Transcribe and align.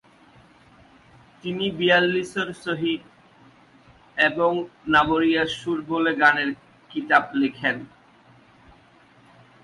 তিনি 1.43 1.65
"বিয়াল্লিছর 1.71 2.47
ছহীদ" 2.63 3.01
এবং 4.17 4.51
"নাবরীয়ার 4.87 5.49
সুর" 5.59 5.79
বলে 5.89 6.11
গানের 6.21 6.49
কিতাপ 6.91 7.25
লেখেন। 7.35 7.75